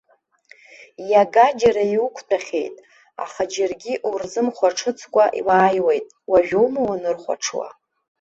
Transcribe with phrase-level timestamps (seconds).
[1.11, 2.75] Иагаџьара иуқәтәахьеит,
[3.23, 7.67] аха џьаргьы урзымхәаҽыцкәа уааиуеит, уажәоума уанырхәаҽуа?